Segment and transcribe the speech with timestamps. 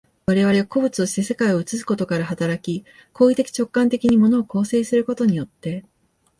[0.25, 5.85] 我々は個物として世界を映すことから働き、行為的直観的に物を構成することによって、